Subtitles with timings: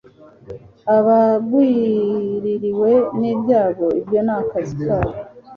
[0.95, 5.11] abagwiririwe n'ibyago, ibyo ni akazi kabo